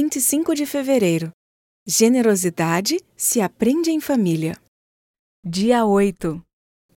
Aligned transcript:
25 0.00 0.54
de 0.54 0.64
fevereiro. 0.64 1.32
Generosidade 1.84 3.00
se 3.16 3.40
aprende 3.40 3.90
em 3.90 3.98
família. 3.98 4.56
Dia 5.44 5.84
8. 5.84 6.40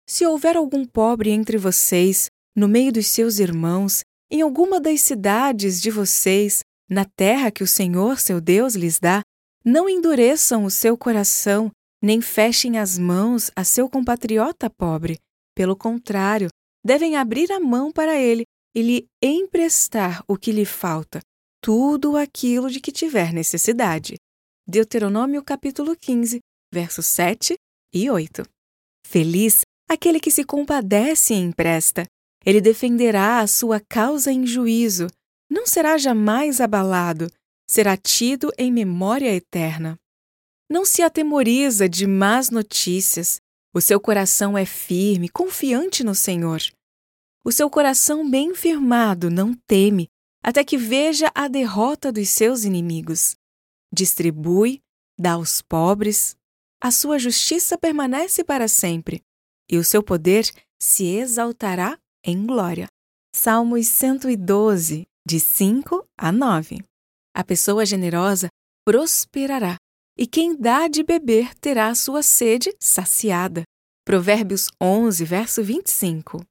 Se 0.07 0.27
houver 0.27 0.55
algum 0.55 0.85
pobre 0.85 1.31
entre 1.31 1.57
vocês, 1.57 2.29
no 2.55 2.69
meio 2.69 2.93
dos 2.93 3.07
seus 3.07 3.39
irmãos, 3.39 4.03
em 4.31 4.43
alguma 4.43 4.79
das 4.79 5.01
cidades 5.01 5.81
de 5.81 5.91
vocês, 5.91 6.61
na 6.91 7.07
terra 7.07 7.51
que 7.51 7.63
o 7.63 7.67
Senhor 7.67 8.21
seu 8.21 8.39
Deus 8.39 8.75
lhes 8.75 8.99
dá, 8.99 9.23
não 9.65 9.89
endureçam 9.89 10.67
o 10.67 10.71
seu 10.71 10.95
coração, 10.95 11.71
nem 12.03 12.21
fechem 12.21 12.79
as 12.79 12.99
mãos 12.99 13.51
a 13.57 13.65
seu 13.65 13.89
compatriota 13.89 14.69
pobre. 14.69 15.19
Pelo 15.57 15.75
contrário, 15.75 16.51
devem 16.85 17.17
abrir 17.17 17.51
a 17.51 17.61
mão 17.61 17.91
para 17.91 18.21
ele 18.21 18.45
e 18.77 18.83
lhe 18.83 19.07
emprestar 19.23 20.23
o 20.29 20.37
que 20.37 20.53
lhe 20.53 20.67
falta, 20.67 21.23
tudo 21.63 22.17
aquilo 22.17 22.71
de 22.71 22.81
que 22.81 22.91
tiver 22.91 23.33
necessidade. 23.33 24.17
Deuteronômio 24.67 25.43
capítulo 25.43 25.95
15, 25.95 26.41
versos 26.73 27.07
7 27.07 27.55
e 27.93 28.11
8. 28.11 28.43
Feliz 29.07 29.63
aquele 29.89 30.21
que 30.21 30.31
se 30.31 30.45
compadece 30.45 31.35
e 31.35 31.39
empresta. 31.39 32.07
Ele 32.45 32.61
defenderá 32.61 33.41
a 33.41 33.47
sua 33.47 33.81
causa 33.81 34.33
em 34.33 34.47
juízo, 34.47 35.09
não 35.51 35.67
será 35.67 35.99
jamais 35.99 36.61
abalado, 36.61 37.31
será 37.69 37.97
tido 37.97 38.51
em 38.57 38.73
memória 38.73 39.35
eterna. 39.35 39.97
Não 40.71 40.85
se 40.85 41.03
atemoriza 41.03 41.89
de 41.89 42.07
más 42.07 42.49
notícias, 42.49 43.41
o 43.75 43.81
seu 43.81 44.01
coração 44.01 44.57
é 44.57 44.65
firme, 44.65 45.29
confiante 45.29 46.03
no 46.03 46.15
Senhor. 46.15 46.61
O 47.45 47.53
seu 47.53 47.69
coração 47.69 48.29
bem 48.31 48.55
firmado 48.55 49.31
não 49.31 49.55
teme, 49.67 50.09
até 50.43 50.65
que 50.65 50.77
veja 50.77 51.31
a 51.35 51.49
derrota 51.49 52.11
dos 52.11 52.29
seus 52.29 52.65
inimigos. 52.65 53.37
Distribui, 53.93 54.81
dá 55.19 55.33
aos 55.33 55.61
pobres, 55.61 56.37
a 56.83 56.91
sua 56.91 57.19
justiça 57.19 57.77
permanece 57.77 58.43
para 58.43 58.67
sempre, 58.67 59.23
e 59.71 59.77
o 59.77 59.85
seu 59.85 60.03
poder 60.03 60.51
se 60.81 61.05
exaltará 61.05 61.99
em 62.25 62.47
glória. 62.47 62.87
Salmos 63.35 63.87
112, 63.87 65.07
de 65.27 65.39
5 65.39 66.07
a 66.19 66.33
9. 66.33 66.83
A 67.35 67.45
pessoa 67.45 67.85
generosa 67.85 68.49
prosperará, 68.85 69.77
e 70.17 70.27
quem 70.27 70.57
dá 70.57 70.89
de 70.89 71.03
beber 71.03 71.55
terá 71.57 71.89
a 71.89 71.95
sua 71.95 72.23
sede 72.23 72.75
saciada. 72.81 73.63
Provérbios 74.05 74.69
11, 74.83 75.25
verso 75.25 75.63
25. 75.63 76.45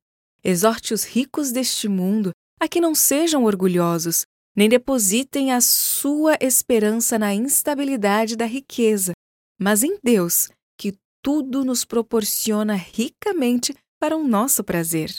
Exorte 0.44 0.94
os 0.94 1.04
ricos 1.04 1.52
deste 1.52 1.88
mundo 1.88 2.32
a 2.60 2.68
que 2.68 2.82
não 2.82 2.94
sejam 2.94 3.46
orgulhosos, 3.46 4.26
nem 4.56 4.68
depositem 4.68 5.54
a 5.54 5.62
sua 5.62 6.38
esperança 6.42 7.18
na 7.18 7.34
instabilidade 7.34 8.36
da 8.36 8.46
riqueza, 8.46 9.14
mas 9.60 9.84
em 9.84 9.98
Deus, 10.04 10.50
que 10.78 10.94
tudo 11.24 11.64
nos 11.64 11.86
proporciona 11.86 12.76
ricamente 12.76 13.74
para 14.00 14.18
o 14.18 14.28
nosso 14.28 14.64
prazer. 14.64 15.16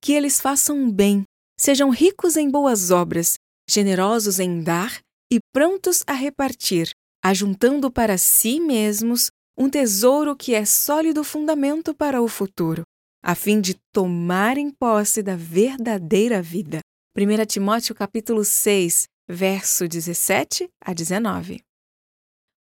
Que 0.00 0.12
eles 0.12 0.40
façam 0.40 0.90
bem, 0.90 1.24
sejam 1.58 1.90
ricos 1.90 2.36
em 2.36 2.48
boas 2.48 2.90
obras, 2.90 3.34
generosos 3.68 4.38
em 4.38 4.62
dar 4.62 5.00
e 5.32 5.38
prontos 5.52 6.04
a 6.06 6.12
repartir, 6.12 6.90
ajuntando 7.24 7.90
para 7.90 8.16
si 8.18 8.60
mesmos 8.60 9.30
um 9.58 9.68
tesouro 9.68 10.36
que 10.36 10.54
é 10.54 10.64
sólido 10.64 11.24
fundamento 11.24 11.94
para 11.94 12.20
o 12.20 12.28
futuro 12.28 12.84
a 13.26 13.34
fim 13.34 13.58
de 13.58 13.72
tomarem 13.90 14.70
posse 14.70 15.22
da 15.22 15.34
verdadeira 15.34 16.42
vida. 16.42 16.80
1 17.16 17.46
Timóteo 17.46 17.94
capítulo 17.94 18.44
6, 18.44 19.08
verso 19.26 19.88
17 19.88 20.68
a 20.78 20.92
19. 20.92 21.62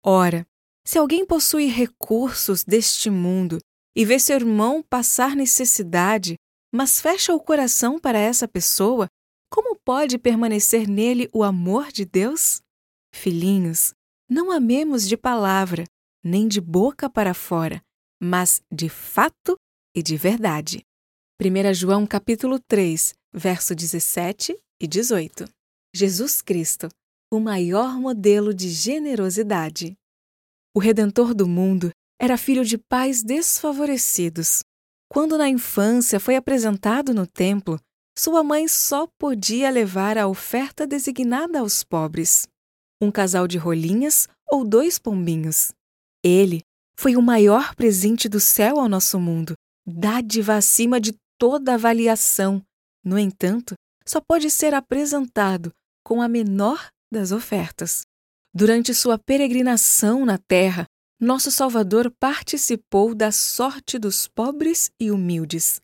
Ora, 0.01 0.47
se 0.87 0.97
alguém 0.97 1.25
possui 1.25 1.65
recursos 1.65 2.63
deste 2.63 3.09
mundo 3.09 3.57
e 3.93 4.05
vê 4.05 4.17
seu 4.17 4.37
irmão 4.37 4.81
passar 4.81 5.35
necessidade, 5.35 6.35
mas 6.73 7.01
fecha 7.01 7.33
o 7.33 7.39
coração 7.41 7.99
para 7.99 8.17
essa 8.17 8.47
pessoa, 8.47 9.07
como 9.51 9.75
pode 9.83 10.17
permanecer 10.17 10.87
nele 10.87 11.29
o 11.33 11.43
amor 11.43 11.91
de 11.91 12.05
Deus? 12.05 12.61
Filhinhos, 13.13 13.93
não 14.29 14.49
amemos 14.53 15.05
de 15.05 15.17
palavra, 15.17 15.83
nem 16.23 16.47
de 16.47 16.61
boca 16.61 17.09
para 17.09 17.33
fora, 17.33 17.81
mas 18.21 18.61
de 18.71 18.87
fato 18.87 19.57
e 19.95 20.03
de 20.03 20.17
verdade. 20.17 20.85
1 21.41 21.73
João 21.73 22.05
capítulo 22.05 22.59
3, 22.59 23.13
verso 23.33 23.73
17 23.73 24.55
e 24.79 24.87
18. 24.87 25.47
Jesus 25.95 26.41
Cristo, 26.41 26.89
o 27.31 27.39
maior 27.39 27.97
modelo 27.97 28.53
de 28.53 28.67
generosidade. 28.69 29.95
O 30.75 30.79
redentor 30.79 31.33
do 31.33 31.47
mundo 31.47 31.91
era 32.19 32.37
filho 32.37 32.65
de 32.65 32.77
pais 32.77 33.23
desfavorecidos. 33.23 34.63
Quando 35.09 35.37
na 35.37 35.47
infância 35.47 36.19
foi 36.19 36.35
apresentado 36.35 37.13
no 37.13 37.25
templo, 37.25 37.79
sua 38.17 38.43
mãe 38.43 38.67
só 38.67 39.07
podia 39.17 39.69
levar 39.69 40.17
a 40.17 40.27
oferta 40.27 40.85
designada 40.85 41.59
aos 41.59 41.83
pobres: 41.83 42.47
um 43.01 43.09
casal 43.09 43.47
de 43.47 43.57
rolinhas 43.57 44.27
ou 44.49 44.65
dois 44.65 44.99
pombinhos. 44.99 45.71
Ele 46.23 46.61
foi 46.97 47.15
o 47.15 47.21
maior 47.21 47.75
presente 47.75 48.27
do 48.27 48.39
céu 48.39 48.79
ao 48.79 48.89
nosso 48.89 49.19
mundo 49.19 49.53
dádiva 49.85 50.55
acima 50.55 50.99
de 50.99 51.13
toda 51.37 51.75
avaliação. 51.75 52.61
No 53.03 53.19
entanto, 53.19 53.75
só 54.05 54.19
pode 54.21 54.49
ser 54.49 54.73
apresentado 54.73 55.71
com 56.03 56.21
a 56.21 56.27
menor 56.27 56.89
das 57.11 57.31
ofertas. 57.31 58.03
Durante 58.53 58.93
sua 58.93 59.17
peregrinação 59.17 60.25
na 60.25 60.37
terra, 60.37 60.85
nosso 61.19 61.51
Salvador 61.51 62.11
participou 62.19 63.15
da 63.15 63.31
sorte 63.31 63.97
dos 63.97 64.27
pobres 64.27 64.91
e 64.99 65.11
humildes. 65.11 65.81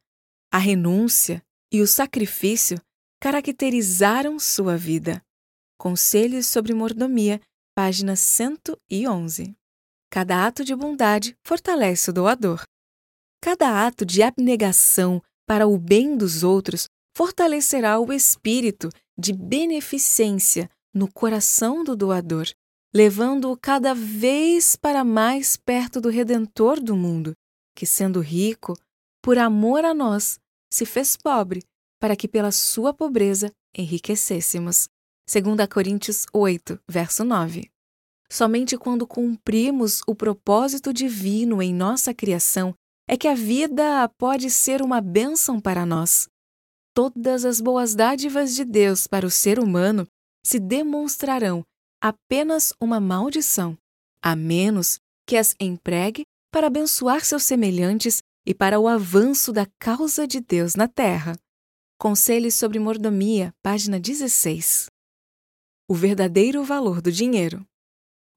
A 0.52 0.58
renúncia 0.58 1.42
e 1.72 1.82
o 1.82 1.88
sacrifício 1.88 2.82
caracterizaram 3.20 4.40
sua 4.40 4.76
vida. 4.78 5.22
Conselhos 5.78 6.48
sobre 6.48 6.74
Mordomia, 6.74 7.42
página 7.76 8.16
111. 8.16 9.56
Cada 10.10 10.46
ato 10.46 10.66
de 10.66 10.76
bondade 10.76 11.36
fortalece 11.46 12.10
o 12.10 12.14
doador. 12.14 12.64
Cada 13.52 13.86
ato 13.86 14.06
de 14.06 14.24
abnegação 14.24 15.22
para 15.46 15.68
o 15.68 15.78
bem 15.78 16.16
dos 16.16 16.42
outros 16.42 16.88
fortalecerá 17.14 18.00
o 18.00 18.14
espírito 18.14 18.88
de 19.20 19.34
beneficência 19.34 20.70
no 20.94 21.12
coração 21.12 21.84
do 21.84 21.94
doador, 21.94 22.46
levando-o 22.96 23.58
cada 23.58 23.94
vez 23.94 24.78
para 24.78 25.04
mais 25.04 25.58
perto 25.58 26.00
do 26.00 26.08
Redentor 26.08 26.80
do 26.80 26.96
mundo, 26.96 27.34
que, 27.76 27.86
sendo 27.86 28.22
rico, 28.22 28.74
por 29.22 29.38
amor 29.38 29.84
a 29.84 29.94
nós, 29.94 30.40
se 30.72 30.86
fez 30.86 31.18
pobre, 31.18 31.62
para 32.00 32.16
que 32.16 32.30
pela 32.30 32.54
sua 32.54 32.94
pobreza 32.94 33.52
enriquecêssemos. 33.78 34.88
2 35.30 35.68
Coríntios 35.68 36.26
8, 36.32 36.80
verso 36.88 37.26
9. 37.26 37.70
Somente 38.32 38.78
quando 38.78 39.06
cumprimos 39.06 40.02
o 40.08 40.16
propósito 40.16 40.94
divino 40.94 41.62
em 41.62 41.74
nossa 41.74 42.14
criação 42.14 42.74
é 43.08 43.18
que 43.18 43.28
a 43.28 43.36
vida 43.36 44.08
pode 44.18 44.50
ser 44.50 44.82
uma 44.82 45.02
bênção 45.02 45.60
para 45.60 45.86
nós. 45.86 46.28
Todas 46.94 47.46
as 47.46 47.62
boas 47.62 47.96
dádivas 47.96 48.54
de 48.56 48.66
Deus 48.66 49.08
para 49.08 49.26
o 49.26 49.32
ser 49.32 49.60
humano 49.60 50.08
se 50.46 50.60
demonstrarão 50.60 51.64
apenas 52.02 52.74
uma 52.82 53.00
maldição, 53.00 53.78
a 54.22 54.36
menos 54.36 55.00
que 55.28 55.38
as 55.38 55.56
empregue 55.60 56.24
para 56.52 56.68
abençoar 56.68 57.24
seus 57.24 57.44
semelhantes 57.44 58.22
e 58.46 58.54
para 58.54 58.80
o 58.80 58.88
avanço 58.88 59.54
da 59.54 59.68
causa 59.80 60.28
de 60.28 60.42
Deus 60.42 60.76
na 60.76 60.88
terra. 60.88 61.38
Conselhos 61.98 62.56
sobre 62.56 62.80
Mordomia, 62.80 63.54
página 63.62 64.00
16. 64.00 64.88
O 65.88 65.94
verdadeiro 65.94 66.64
valor 66.64 67.02
do 67.02 67.12
dinheiro. 67.12 67.66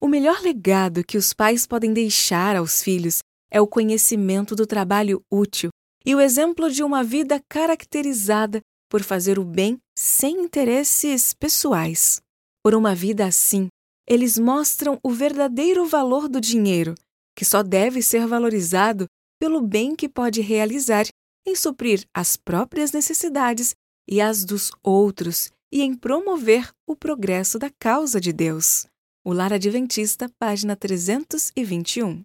O 0.01 0.07
melhor 0.07 0.43
legado 0.43 1.03
que 1.03 1.17
os 1.17 1.33
pais 1.33 1.67
podem 1.67 1.93
deixar 1.93 2.57
aos 2.57 2.83
filhos 2.83 3.23
é 3.51 3.61
o 3.61 3.67
conhecimento 3.67 4.55
do 4.55 4.67
trabalho 4.67 5.23
útil 5.31 5.71
e 6.05 6.15
o 6.15 6.21
exemplo 6.21 6.71
de 6.71 6.83
uma 6.83 7.03
vida 7.03 7.41
caracterizada 7.49 8.61
por 8.91 9.03
fazer 9.03 9.39
o 9.39 9.45
bem 9.45 9.79
sem 9.99 10.41
interesses 10.41 11.33
pessoais. 11.35 12.21
Por 12.63 12.75
uma 12.75 12.95
vida 12.95 13.27
assim, 13.27 13.69
eles 14.07 14.39
mostram 14.39 14.99
o 15.03 15.11
verdadeiro 15.11 15.87
valor 15.87 16.29
do 16.29 16.41
dinheiro, 16.41 16.95
que 17.37 17.45
só 17.45 17.63
deve 17.63 18.03
ser 18.03 18.27
valorizado 18.27 19.07
pelo 19.41 19.61
bem 19.61 19.97
que 19.97 20.09
pode 20.09 20.41
realizar 20.41 21.07
em 21.47 21.57
suprir 21.57 22.05
as 22.15 22.37
próprias 22.37 22.93
necessidades 22.93 23.75
e 24.09 24.21
as 24.21 24.45
dos 24.45 24.71
outros 24.83 25.51
e 25.73 25.83
em 25.83 25.95
promover 25.95 26.71
o 26.87 26.95
progresso 26.95 27.59
da 27.59 27.71
causa 27.79 28.21
de 28.21 28.33
Deus. 28.33 28.87
O 29.25 29.33
Lar 29.33 29.53
Adventista, 29.53 30.31
página 30.39 30.77
321 30.77 32.23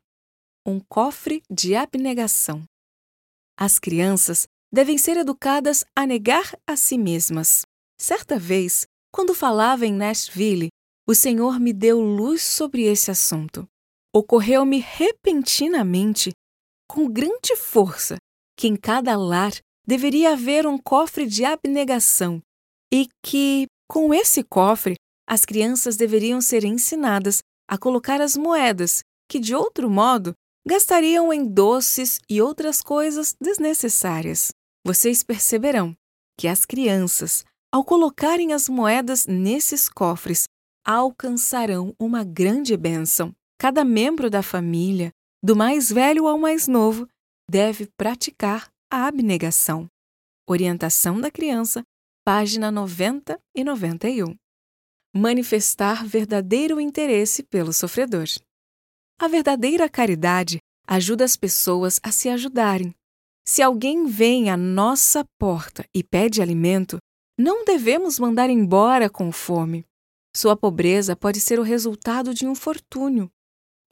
um 0.69 0.79
cofre 0.79 1.41
de 1.49 1.75
abnegação. 1.75 2.63
As 3.57 3.79
crianças 3.79 4.47
devem 4.71 4.97
ser 4.97 5.17
educadas 5.17 5.83
a 5.95 6.05
negar 6.05 6.57
a 6.65 6.77
si 6.77 6.97
mesmas. 6.97 7.63
Certa 7.99 8.37
vez, 8.37 8.85
quando 9.11 9.33
falava 9.33 9.85
em 9.85 9.93
Nashville, 9.93 10.69
o 11.07 11.15
Senhor 11.15 11.59
me 11.59 11.73
deu 11.73 11.99
luz 11.99 12.43
sobre 12.43 12.83
esse 12.83 13.09
assunto. 13.09 13.67
Ocorreu-me 14.15 14.79
repentinamente, 14.79 16.31
com 16.87 17.09
grande 17.09 17.55
força, 17.55 18.17
que 18.55 18.67
em 18.67 18.75
cada 18.75 19.17
lar 19.17 19.51
deveria 19.85 20.33
haver 20.33 20.67
um 20.67 20.77
cofre 20.77 21.25
de 21.25 21.43
abnegação 21.43 22.41
e 22.93 23.07
que, 23.23 23.67
com 23.89 24.13
esse 24.13 24.43
cofre, 24.43 24.95
as 25.27 25.45
crianças 25.45 25.95
deveriam 25.95 26.41
ser 26.41 26.63
ensinadas 26.63 27.39
a 27.67 27.77
colocar 27.77 28.21
as 28.21 28.35
moedas 28.35 29.01
que, 29.29 29.39
de 29.39 29.53
outro 29.53 29.89
modo, 29.89 30.33
gastariam 30.65 31.31
em 31.33 31.45
doces 31.45 32.19
e 32.29 32.41
outras 32.41 32.81
coisas 32.81 33.35
desnecessárias. 33.39 34.51
Vocês 34.85 35.23
perceberão 35.23 35.95
que 36.37 36.47
as 36.47 36.65
crianças, 36.65 37.43
ao 37.71 37.83
colocarem 37.83 38.53
as 38.53 38.69
moedas 38.69 39.25
nesses 39.27 39.89
cofres, 39.89 40.47
alcançarão 40.85 41.93
uma 41.99 42.23
grande 42.23 42.75
bênção. 42.77 43.35
Cada 43.59 43.83
membro 43.83 44.29
da 44.29 44.41
família, 44.41 45.11
do 45.43 45.55
mais 45.55 45.91
velho 45.91 46.27
ao 46.27 46.39
mais 46.39 46.67
novo, 46.67 47.07
deve 47.49 47.87
praticar 47.97 48.69
a 48.91 49.05
abnegação. 49.07 49.87
Orientação 50.47 51.19
da 51.19 51.29
criança, 51.29 51.83
página 52.25 52.71
90 52.71 53.39
e 53.55 53.63
91. 53.63 54.35
Manifestar 55.15 56.05
verdadeiro 56.05 56.79
interesse 56.79 57.43
pelo 57.43 57.73
sofredor. 57.73 58.27
A 59.21 59.27
verdadeira 59.27 59.89
caridade 59.89 60.59
ajuda 60.87 61.25
as 61.25 61.35
pessoas 61.35 61.99
a 62.01 62.09
se 62.09 62.29
ajudarem. 62.29 62.95
Se 63.45 63.61
alguém 63.61 64.05
vem 64.05 64.49
à 64.49 64.55
nossa 64.55 65.25
porta 65.37 65.83
e 65.93 66.01
pede 66.01 66.41
alimento, 66.41 66.99
não 67.37 67.65
devemos 67.65 68.17
mandar 68.17 68.49
embora 68.49 69.09
com 69.09 69.29
fome. 69.29 69.83
Sua 70.33 70.55
pobreza 70.55 71.17
pode 71.17 71.41
ser 71.41 71.59
o 71.59 71.63
resultado 71.63 72.33
de 72.33 72.47
um 72.47 72.55
fortúnio. 72.55 73.29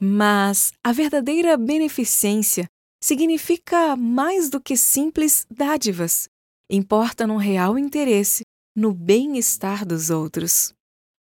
Mas 0.00 0.72
a 0.82 0.92
verdadeira 0.92 1.58
beneficência 1.58 2.66
significa 2.98 3.94
mais 3.96 4.48
do 4.48 4.58
que 4.58 4.78
simples 4.78 5.46
dádivas. 5.50 6.26
Importa 6.70 7.26
num 7.26 7.36
real 7.36 7.78
interesse 7.78 8.44
no 8.74 8.94
bem-estar 8.94 9.84
dos 9.84 10.08
outros. 10.08 10.72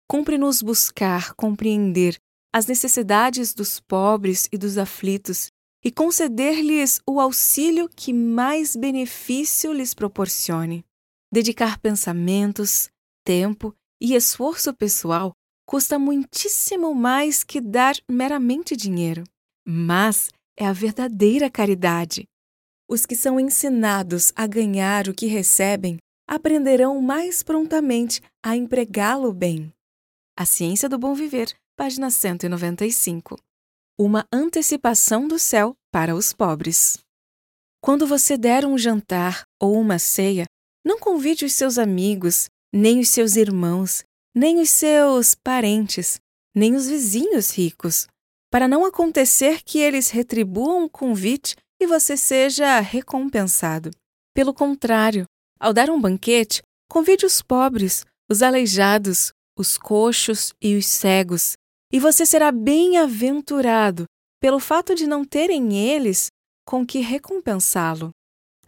Cumpre-nos 0.09 0.63
buscar 0.63 1.35
compreender 1.35 2.17
as 2.53 2.67
necessidades 2.67 3.55
dos 3.55 3.79
pobres 3.81 4.49
e 4.53 4.59
dos 4.59 4.77
aflitos 4.77 5.51
e 5.85 5.91
conceder-lhes 5.91 7.01
o 7.07 7.21
auxílio 7.21 7.89
que 7.89 8.13
mais 8.13 8.77
benefício 8.77 9.73
lhes 9.73 9.95
proporcione. 9.95 10.85
Dedicar 11.33 11.79
pensamentos, 11.79 12.91
tempo 13.25 13.75
e 14.01 14.15
esforço 14.15 14.75
pessoal 14.75 15.33
custa 15.67 15.99
muitíssimo 15.99 16.95
mais 16.95 17.45
que 17.45 17.61
dar 17.61 17.95
meramente 18.11 18.77
dinheiro. 18.77 19.23
Mas 19.67 20.31
é 20.59 20.67
a 20.67 20.73
verdadeira 20.73 21.49
caridade. 21.49 22.25
Os 22.89 23.07
que 23.07 23.15
são 23.15 23.39
ensinados 23.39 24.33
a 24.35 24.47
ganhar 24.49 25.09
o 25.09 25.15
que 25.15 25.27
recebem 25.27 25.99
aprenderão 26.29 27.01
mais 27.01 27.43
prontamente 27.43 28.21
a 28.45 28.57
empregá-lo 28.57 29.33
bem. 29.33 29.73
A 30.37 30.45
Ciência 30.45 30.89
do 30.89 30.99
Bom 30.99 31.15
Viver 31.15 31.55
página 31.81 32.11
195. 32.11 33.39
Uma 33.99 34.27
antecipação 34.31 35.27
do 35.27 35.39
céu 35.39 35.75
para 35.91 36.15
os 36.15 36.31
pobres. 36.31 36.99
Quando 37.83 38.07
você 38.07 38.37
der 38.37 38.67
um 38.67 38.77
jantar 38.77 39.45
ou 39.59 39.81
uma 39.81 39.99
ceia, 39.99 40.45
não 40.85 40.99
convide 41.01 41.47
os 41.47 41.55
seus 41.55 41.79
amigos, 41.79 42.51
nem 42.71 43.01
os 43.01 43.09
seus 43.09 43.35
irmãos, 43.35 44.05
nem 44.37 44.61
os 44.61 44.69
seus 44.69 45.35
parentes, 45.35 46.21
nem 46.55 46.75
os 46.75 46.87
vizinhos 46.87 47.51
ricos, 47.57 48.07
para 48.51 48.69
não 48.69 48.85
acontecer 48.85 49.63
que 49.63 49.79
eles 49.79 50.11
retribuam 50.11 50.85
o 50.85 50.91
convite 50.91 51.57
e 51.81 51.87
você 51.87 52.15
seja 52.15 52.79
recompensado. 52.81 53.91
Pelo 54.35 54.53
contrário, 54.53 55.25
ao 55.59 55.73
dar 55.73 55.89
um 55.89 55.99
banquete, 55.99 56.61
convide 56.91 57.25
os 57.25 57.41
pobres, 57.41 58.05
os 58.29 58.43
aleijados, 58.43 59.33
os 59.57 59.79
coxos 59.79 60.53
e 60.61 60.77
os 60.77 60.85
cegos, 60.85 61.57
e 61.93 61.99
você 61.99 62.25
será 62.25 62.53
bem-aventurado 62.53 64.05
pelo 64.41 64.61
fato 64.61 64.95
de 64.95 65.07
não 65.07 65.25
terem 65.25 65.77
eles 65.77 66.29
com 66.65 66.87
que 66.87 67.01
recompensá-lo. 67.01 68.11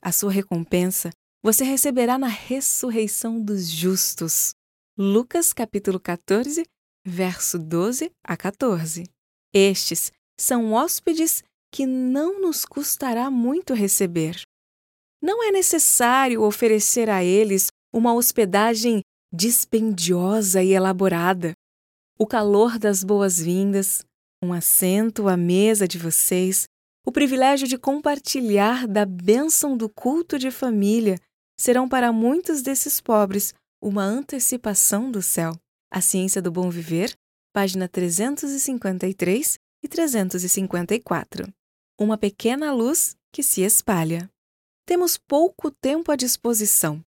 A 0.01 0.11
sua 0.11 0.33
recompensa 0.33 1.11
você 1.43 1.65
receberá 1.65 2.19
na 2.19 2.27
ressurreição 2.27 3.41
dos 3.41 3.69
justos. 3.69 4.55
Lucas 4.99 5.53
capítulo 5.53 5.99
14, 5.99 6.65
verso 7.07 7.59
12 7.59 8.11
a 8.25 8.37
14. 8.37 9.05
Estes 9.55 10.13
são 10.39 10.73
hóspedes 10.73 11.43
que 11.73 11.87
não 11.87 12.41
nos 12.41 12.65
custará 12.65 13.31
muito 13.31 13.73
receber. 13.73 14.43
Não 15.23 15.43
é 15.43 15.53
necessário 15.53 16.43
oferecer 16.43 17.09
a 17.09 17.23
eles 17.23 17.69
uma 17.93 18.13
hospedagem 18.13 19.03
dispendiosa 19.33 20.63
e 20.63 20.73
elaborada 20.73 21.53
o 22.19 22.27
calor 22.27 22.79
das 22.79 23.03
boas-vindas, 23.03 24.05
um 24.43 24.53
assento 24.53 25.29
à 25.29 25.37
mesa 25.37 25.87
de 25.87 25.99
vocês, 25.99 26.69
o 27.05 27.11
privilégio 27.11 27.67
de 27.67 27.77
compartilhar 27.77 28.87
da 28.87 29.05
bênção 29.05 29.77
do 29.77 29.89
culto 29.89 30.39
de 30.39 30.51
família 30.51 31.19
serão 31.59 31.89
para 31.89 32.13
muitos 32.13 32.63
desses 32.63 33.01
pobres 33.01 33.55
uma 33.81 34.05
antecipação 34.05 35.11
do 35.11 35.21
céu. 35.21 35.53
A 35.91 36.01
Ciência 36.01 36.41
do 36.41 36.51
Bom 36.51 36.71
Viver, 36.71 37.15
página 37.53 37.89
353 37.89 39.59
e 39.83 39.89
354. 39.89 41.53
Uma 42.01 42.17
pequena 42.17 42.73
luz 42.73 43.17
que 43.33 43.43
se 43.43 43.63
espalha. 43.63 44.31
Temos 44.87 45.19
pouco 45.19 45.71
tempo 45.71 46.11
à 46.11 46.17
disposição. 46.17 47.03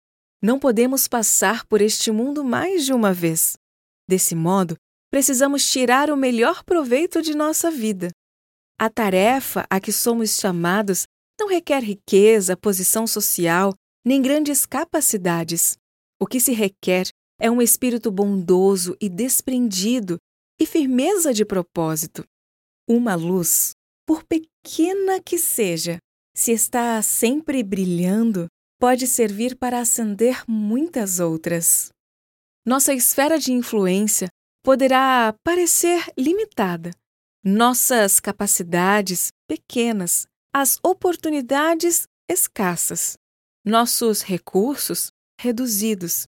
Não 0.41 0.57
podemos 0.57 1.07
passar 1.07 1.65
por 1.65 1.81
este 1.81 2.11
mundo 2.11 2.43
mais 2.43 2.85
de 2.85 2.93
uma 2.93 3.13
vez. 3.13 3.57
Desse 4.07 4.35
modo, 4.35 4.75
precisamos 5.11 5.69
tirar 5.69 6.09
o 6.09 6.15
melhor 6.15 6.63
proveito 6.63 7.21
de 7.21 7.35
nossa 7.35 7.69
vida. 7.69 8.09
A 8.79 8.89
tarefa 8.89 9.67
a 9.69 9.79
que 9.79 9.91
somos 9.91 10.39
chamados 10.39 11.03
não 11.39 11.47
requer 11.47 11.83
riqueza, 11.83 12.55
posição 12.55 13.05
social, 13.05 13.73
nem 14.05 14.21
grandes 14.21 14.65
capacidades. 14.65 15.77
O 16.19 16.25
que 16.25 16.39
se 16.39 16.53
requer 16.53 17.07
é 17.39 17.51
um 17.51 17.61
espírito 17.61 18.09
bondoso 18.09 18.95
e 19.01 19.09
desprendido 19.09 20.17
e 20.59 20.65
firmeza 20.65 21.33
de 21.33 21.43
propósito. 21.43 22.23
Uma 22.87 23.15
luz, 23.15 23.73
por 24.07 24.23
pequena 24.23 25.21
que 25.21 25.37
seja, 25.37 25.97
se 26.35 26.51
está 26.51 27.01
sempre 27.01 27.63
brilhando, 27.63 28.47
pode 28.79 29.07
servir 29.07 29.57
para 29.57 29.79
acender 29.79 30.43
muitas 30.47 31.19
outras. 31.19 31.89
Nossa 32.65 32.93
esfera 32.93 33.37
de 33.37 33.51
influência 33.51 34.29
poderá 34.63 35.35
parecer 35.43 36.11
limitada. 36.17 36.91
Nossas 37.43 38.19
capacidades 38.19 39.31
pequenas, 39.47 40.27
as 40.53 40.79
oportunidades 40.83 42.07
escassas, 42.29 43.17
nossos 43.65 44.21
recursos 44.21 45.11
reduzidos. 45.39 46.27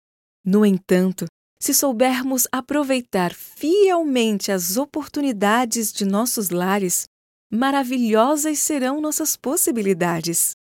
No 0.45 0.65
entanto, 0.65 1.27
se 1.61 1.73
soubermos 1.73 2.47
aproveitar 2.53 3.35
fielmente 3.35 4.51
as 4.51 4.77
oportunidades 4.77 5.93
de 5.93 6.05
nossos 6.05 6.51
lares, 6.51 7.07
maravilhosas 7.51 8.59
serão 8.59 9.01
nossas 9.01 9.37
possibilidades. 9.37 10.55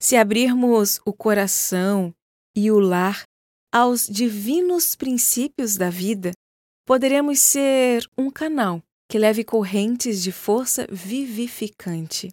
Se 0.00 0.16
abrirmos 0.16 1.00
o 1.06 1.12
coração 1.12 2.12
e 2.56 2.70
o 2.70 2.78
lar 2.78 3.22
aos 3.72 4.06
divinos 4.06 4.94
princípios 4.96 5.76
da 5.76 5.88
vida, 5.88 6.32
poderemos 6.84 7.38
ser 7.40 8.08
um 8.16 8.30
canal 8.30 8.82
que 9.08 9.18
leve 9.18 9.44
correntes 9.44 10.22
de 10.22 10.32
força 10.32 10.86
vivificante. 10.90 12.30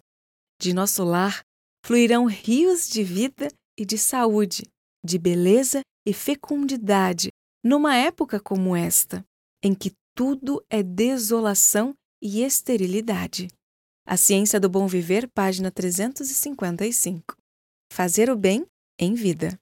De 0.60 0.72
nosso 0.72 1.04
lar 1.04 1.42
fluirão 1.84 2.26
rios 2.26 2.88
de 2.88 3.02
vida 3.02 3.48
e 3.78 3.84
de 3.84 3.96
saúde, 3.96 4.62
de 5.04 5.18
beleza 5.18 5.80
e 6.06 6.12
fecundidade, 6.12 7.28
numa 7.64 7.96
época 7.96 8.40
como 8.40 8.76
esta, 8.76 9.24
em 9.62 9.74
que 9.74 9.92
tudo 10.14 10.64
é 10.68 10.82
desolação 10.82 11.94
e 12.22 12.42
esterilidade. 12.42 13.48
A 14.06 14.16
Ciência 14.16 14.58
do 14.58 14.68
Bom 14.68 14.86
Viver, 14.86 15.28
página 15.28 15.70
355. 15.70 17.36
Fazer 17.92 18.30
o 18.30 18.36
bem 18.36 18.66
em 18.98 19.14
vida. 19.14 19.58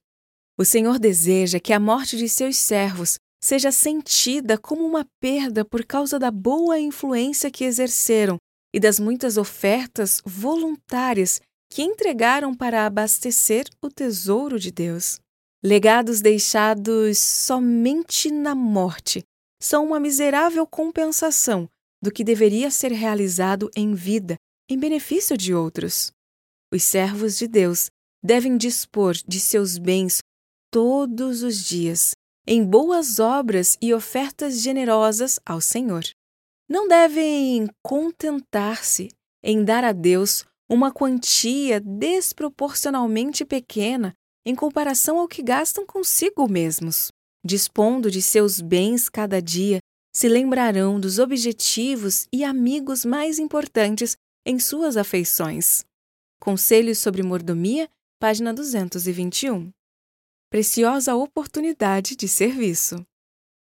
O 0.59 0.65
Senhor 0.65 0.99
deseja 0.99 1.61
que 1.61 1.73
a 1.73 1.79
morte 1.79 2.17
de 2.17 2.29
seus 2.29 2.57
servos 2.57 3.19
seja 3.43 3.71
sentida 3.71 4.59
como 4.59 4.85
uma 4.85 5.07
perda 5.21 5.65
por 5.65 5.85
causa 5.85 6.19
da 6.19 6.31
boa 6.31 6.79
influência 6.79 7.51
que 7.51 7.65
exerceram 7.65 8.37
e 8.75 8.81
das 8.81 8.99
muitas 8.99 9.37
ofertas 9.37 10.21
voluntárias 10.25 11.41
que 11.71 11.83
entregaram 11.83 12.55
para 12.55 12.87
abastecer 12.87 13.67
o 13.83 13.89
tesouro 13.89 14.59
de 14.59 14.71
Deus. 14.71 15.19
Legados 15.63 16.21
deixados 16.21 17.19
somente 17.19 18.31
na 18.31 18.55
morte 18.55 19.23
são 19.61 19.85
uma 19.87 19.99
miserável 19.99 20.67
compensação 20.67 21.69
do 22.03 22.13
que 22.13 22.23
deveria 22.23 22.71
ser 22.71 22.93
realizado 22.93 23.71
em 23.75 23.95
vida 23.95 24.37
em 24.71 24.79
benefício 24.79 25.37
de 25.37 25.55
outros. 25.55 26.13
Os 26.73 26.85
servos 26.85 27.37
de 27.39 27.49
Deus 27.49 27.91
devem 28.23 28.57
dispor 28.57 29.15
de 29.27 29.41
seus 29.41 29.79
bens 29.79 30.19
todos 30.71 31.43
os 31.43 31.65
dias 31.65 32.13
em 32.51 32.65
boas 32.65 33.19
obras 33.19 33.77
e 33.79 33.93
ofertas 33.93 34.63
generosas 34.63 35.39
ao 35.45 35.61
Senhor. 35.61 36.03
Não 36.67 36.89
devem 36.89 37.69
contentar-se 37.83 39.11
em 39.43 39.63
dar 39.63 39.85
a 39.85 39.93
Deus 39.93 40.47
uma 40.67 40.91
quantia 40.91 41.79
desproporcionalmente 41.79 43.45
pequena 43.45 44.15
em 44.47 44.55
comparação 44.55 45.19
ao 45.19 45.29
que 45.29 45.43
gastam 45.43 45.85
consigo 45.85 46.51
mesmos. 46.51 47.13
Dispondo 47.45 48.11
de 48.11 48.23
seus 48.23 48.63
bens 48.63 49.11
cada 49.11 49.43
dia, 49.43 49.79
se 50.11 50.27
lembrarão 50.27 50.99
dos 50.99 51.19
objetivos 51.19 52.27
e 52.33 52.45
amigos 52.45 53.05
mais 53.05 53.39
importantes 53.39 54.17
em 54.47 54.59
suas 54.59 54.97
afeições. 54.97 55.85
Conselhos 56.41 56.97
sobre 56.97 57.23
mordomia, 57.23 57.91
página 58.19 58.55
221. 58.55 59.71
Preciosa 60.51 61.15
oportunidade 61.15 62.17
de 62.17 62.27
serviço. 62.27 63.05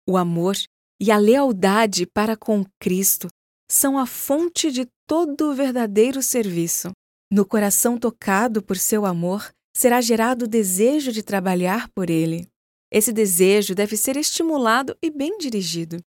O 0.08 0.16
amor 0.16 0.56
e 1.00 1.12
a 1.12 1.16
lealdade 1.16 2.04
para 2.04 2.36
com 2.36 2.64
Cristo 2.80 3.28
são 3.70 3.96
a 3.96 4.04
fonte 4.06 4.72
de 4.72 4.84
todo 5.06 5.50
o 5.50 5.54
verdadeiro 5.54 6.20
serviço. 6.20 6.90
No 7.32 7.46
coração 7.46 7.96
tocado 7.96 8.60
por 8.60 8.76
seu 8.76 9.06
amor, 9.06 9.52
será 9.76 10.00
gerado 10.00 10.46
o 10.46 10.48
desejo 10.48 11.12
de 11.12 11.22
trabalhar 11.22 11.88
por 11.90 12.10
ele. 12.10 12.48
Esse 12.90 13.12
desejo 13.12 13.72
deve 13.72 13.96
ser 13.96 14.16
estimulado 14.16 14.96
e 15.00 15.10
bem 15.10 15.38
dirigido. 15.38 16.00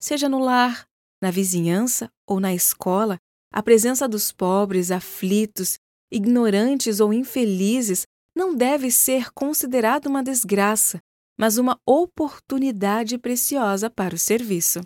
Seja 0.00 0.26
no 0.26 0.38
lar, 0.38 0.86
na 1.22 1.30
vizinhança 1.30 2.08
ou 2.26 2.40
na 2.40 2.54
escola, 2.54 3.18
a 3.52 3.62
presença 3.62 4.08
dos 4.08 4.32
pobres, 4.32 4.90
aflitos, 4.90 5.78
ignorantes 6.10 6.98
ou 6.98 7.12
infelizes 7.12 8.06
não 8.34 8.54
deve 8.54 8.90
ser 8.90 9.30
considerada 9.32 10.08
uma 10.08 10.22
desgraça, 10.22 10.98
mas 11.38 11.58
uma 11.58 11.78
oportunidade 11.86 13.18
preciosa 13.18 13.88
para 13.88 14.14
o 14.14 14.18
serviço. 14.18 14.80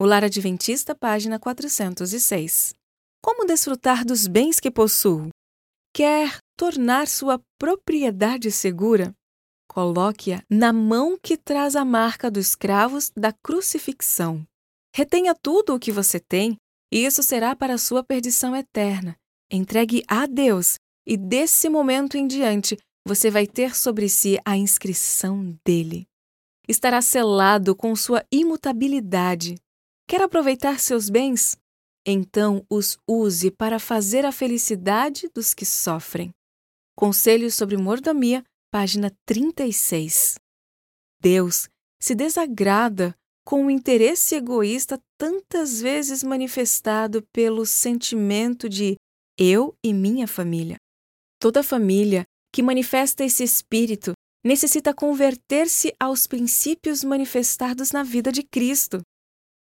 O 0.00 0.04
Lar 0.04 0.24
Adventista, 0.24 0.94
página 0.94 1.38
406. 1.38 2.74
Como 3.22 3.46
desfrutar 3.46 4.04
dos 4.04 4.26
bens 4.26 4.58
que 4.58 4.70
possuo? 4.70 5.28
Quer 5.94 6.38
tornar 6.56 7.06
sua 7.06 7.40
propriedade 7.58 8.50
segura? 8.50 9.14
Coloque-a 9.68 10.42
na 10.48 10.72
mão 10.72 11.18
que 11.20 11.36
traz 11.36 11.76
a 11.76 11.84
marca 11.84 12.30
dos 12.30 12.54
cravos 12.54 13.12
da 13.16 13.32
crucifixão. 13.32 14.44
Retenha 14.94 15.34
tudo 15.34 15.74
o 15.74 15.78
que 15.78 15.92
você 15.92 16.18
tem, 16.18 16.56
e 16.92 17.04
isso 17.04 17.22
será 17.22 17.54
para 17.54 17.78
sua 17.78 18.02
perdição 18.02 18.56
eterna. 18.56 19.14
Entregue 19.50 20.02
a 20.08 20.26
Deus, 20.26 20.76
e 21.06 21.16
desse 21.16 21.68
momento 21.68 22.16
em 22.16 22.26
diante 22.26 22.76
você 23.06 23.30
vai 23.30 23.46
ter 23.46 23.74
sobre 23.74 24.08
si 24.08 24.38
a 24.44 24.56
inscrição 24.56 25.58
dele. 25.64 26.06
Estará 26.68 27.02
selado 27.02 27.74
com 27.74 27.96
sua 27.96 28.24
imutabilidade. 28.30 29.56
Quer 30.06 30.22
aproveitar 30.22 30.78
seus 30.78 31.10
bens? 31.10 31.56
Então 32.06 32.64
os 32.70 32.98
use 33.08 33.50
para 33.50 33.78
fazer 33.78 34.24
a 34.24 34.32
felicidade 34.32 35.28
dos 35.34 35.52
que 35.52 35.64
sofrem. 35.64 36.32
Conselhos 36.96 37.54
sobre 37.54 37.76
mordomia 37.76 38.44
página 38.70 39.10
36. 39.26 40.36
Deus 41.20 41.68
se 42.00 42.14
desagrada 42.14 43.14
com 43.44 43.66
o 43.66 43.70
interesse 43.70 44.36
egoísta 44.36 45.00
tantas 45.18 45.80
vezes 45.80 46.22
manifestado 46.22 47.22
pelo 47.32 47.66
sentimento 47.66 48.68
de 48.68 48.96
eu 49.36 49.74
e 49.84 49.92
minha 49.92 50.28
família. 50.28 50.76
Toda 51.40 51.62
família 51.62 52.24
que 52.52 52.62
manifesta 52.62 53.24
esse 53.24 53.42
espírito 53.42 54.12
necessita 54.44 54.92
converter-se 54.92 55.94
aos 55.98 56.26
princípios 56.26 57.02
manifestados 57.02 57.92
na 57.92 58.02
vida 58.02 58.30
de 58.30 58.42
Cristo. 58.42 59.00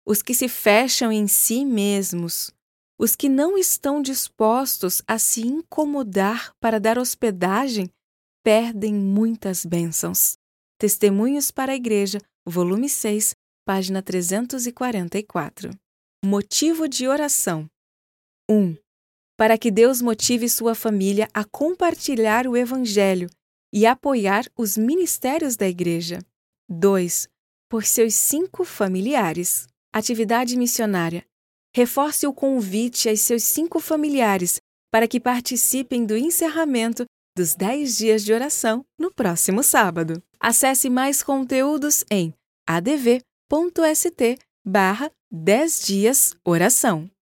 Os 0.06 0.22
que 0.22 0.36
se 0.36 0.48
fecham 0.48 1.12
em 1.12 1.28
si 1.28 1.66
mesmos, 1.66 2.52
os 3.00 3.16
que 3.16 3.28
não 3.28 3.58
estão 3.58 4.04
dispostos 4.04 5.02
a 5.08 5.18
se 5.18 5.42
incomodar 5.42 6.54
para 6.60 6.80
dar 6.80 7.00
hospedagem 7.00 7.90
perdem 8.44 8.94
muitas 8.94 9.66
bênçãos. 9.66 10.38
Testemunhos 10.78 11.50
para 11.50 11.72
a 11.72 11.76
Igreja, 11.76 12.20
volume 12.46 12.88
6, 12.88 13.34
página 13.66 14.04
344. 14.04 15.72
Motivo 16.24 16.88
de 16.88 17.08
oração: 17.08 17.68
1. 18.50 18.83
Para 19.44 19.58
que 19.58 19.70
Deus 19.70 20.02
motive 20.02 20.48
sua 20.48 20.74
família 20.74 21.28
a 21.34 21.44
compartilhar 21.44 22.48
o 22.48 22.56
Evangelho 22.56 23.30
e 23.74 23.86
apoiar 23.86 24.46
os 24.58 24.78
ministérios 24.78 25.58
da 25.58 25.68
Igreja. 25.68 26.20
2. 26.70 27.28
Por 27.70 27.84
seus 27.84 28.16
cinco 28.16 28.64
familiares. 28.64 29.68
Atividade 29.94 30.56
missionária. 30.56 31.26
Reforce 31.76 32.26
o 32.26 32.34
convite 32.34 33.10
aos 33.10 33.20
seus 33.20 33.44
cinco 33.44 33.82
familiares 33.82 34.62
para 34.90 35.10
que 35.10 35.20
participem 35.20 36.06
do 36.06 36.16
encerramento 36.16 37.04
dos 37.38 37.54
10 37.54 37.98
dias 37.98 38.24
de 38.24 38.32
oração 38.32 38.86
no 38.98 39.14
próximo 39.14 39.62
sábado. 39.62 40.24
Acesse 40.40 40.90
mais 40.90 41.22
conteúdos 41.22 42.06
em 42.10 42.34
adv.st 42.66 44.40
barra 44.66 45.12
10 45.30 45.86
dias 45.86 46.34
oração. 46.46 47.14